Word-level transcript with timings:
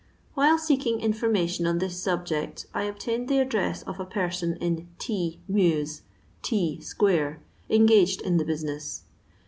While 0.33 0.57
seeking 0.57 0.99
information 0.99 1.67
on 1.67 1.77
this 1.77 2.01
subject 2.01 2.65
I 2.73 2.85
obtained 2.85 3.27
the 3.27 3.37
address 3.37 3.83
of 3.83 3.99
a 3.99 4.03
person 4.03 4.55
in 4.55 4.87
T 4.97 5.41
mews, 5.47 6.01
T 6.41 6.81
square, 6.81 7.39
engaged 7.69 8.19
in 8.21 8.37
the 8.37 8.45
business. 8.45 9.03